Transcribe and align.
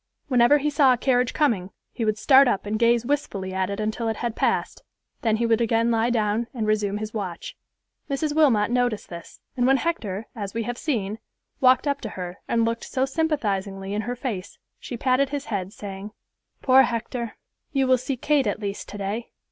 Whenever 0.29 0.57
he 0.57 0.71
saw 0.71 0.93
a 0.93 0.97
carriage 0.97 1.31
coming, 1.31 1.69
he 1.91 2.03
would 2.03 2.17
start 2.17 2.47
up 2.47 2.65
and 2.65 2.79
gaze 2.79 3.05
wistfully 3.05 3.53
at 3.53 3.69
it 3.69 3.79
until 3.79 4.07
it 4.07 4.15
had 4.17 4.35
passed, 4.35 4.81
then 5.21 5.35
he 5.35 5.45
would 5.45 5.61
again 5.61 5.91
lie 5.91 6.09
down 6.09 6.47
and 6.55 6.65
resume 6.65 6.97
his 6.97 7.13
watch. 7.13 7.55
Mrs. 8.09 8.35
Wilmot 8.35 8.71
noticed 8.71 9.09
this, 9.09 9.41
and 9.55 9.67
when 9.67 9.77
Hector, 9.77 10.25
as 10.35 10.55
we 10.55 10.63
have 10.63 10.79
seen, 10.79 11.19
walked 11.59 11.87
up 11.87 12.01
to 12.01 12.09
her 12.09 12.39
and 12.47 12.65
looked 12.65 12.85
so 12.85 13.05
sympathizingly 13.05 13.93
in 13.93 14.01
her 14.01 14.15
face, 14.15 14.57
she 14.79 14.97
patted 14.97 15.29
his 15.29 15.45
head, 15.53 15.71
saying, 15.71 16.09
"Poor 16.63 16.81
Hector; 16.81 17.37
you 17.71 17.85
will 17.85 17.99
see 17.99 18.17
Kate 18.17 18.47
at 18.47 18.59
least 18.59 18.89
today." 18.89 19.29